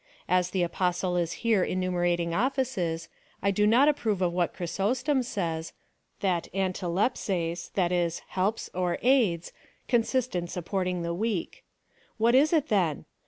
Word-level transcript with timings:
As 0.27 0.49
the 0.49 0.63
Apostle 0.63 1.15
is 1.15 1.31
here 1.45 1.63
enumerating 1.63 2.33
offices, 2.33 3.07
I 3.43 3.51
do 3.51 3.67
not 3.67 3.87
approve 3.87 4.19
of 4.23 4.33
what 4.33 4.51
Chrysostom 4.51 5.21
says, 5.21 5.73
that 6.21 6.47
avriX 6.55 6.73
iqy^ei^, 7.25 7.71
that 7.73 7.91
is, 7.91 8.23
helps 8.29 8.67
or 8.73 8.97
aids, 9.03 9.53
consist 9.87 10.35
in 10.35 10.47
supporting 10.47 11.03
the 11.03 11.13
weak. 11.13 11.63
What 12.17 12.33
is 12.33 12.51
it 12.51 12.69
then 12.69 13.05